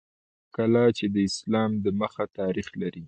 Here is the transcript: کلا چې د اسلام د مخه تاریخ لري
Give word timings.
کلا 0.55 0.85
چې 0.97 1.05
د 1.13 1.17
اسلام 1.29 1.71
د 1.83 1.85
مخه 2.01 2.23
تاریخ 2.39 2.67
لري 2.81 2.99